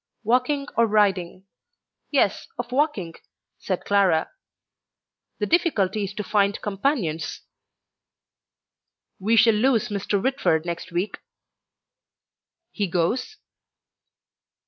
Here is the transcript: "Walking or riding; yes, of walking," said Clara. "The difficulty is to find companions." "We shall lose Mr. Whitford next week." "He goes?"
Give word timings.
"Walking 0.23 0.65
or 0.75 0.87
riding; 0.87 1.45
yes, 2.09 2.47
of 2.57 2.71
walking," 2.71 3.13
said 3.59 3.85
Clara. 3.85 4.31
"The 5.37 5.45
difficulty 5.45 6.05
is 6.05 6.13
to 6.15 6.23
find 6.23 6.59
companions." 6.59 7.41
"We 9.19 9.35
shall 9.35 9.53
lose 9.53 9.89
Mr. 9.89 10.19
Whitford 10.19 10.65
next 10.65 10.91
week." 10.91 11.19
"He 12.71 12.87
goes?" 12.87 13.37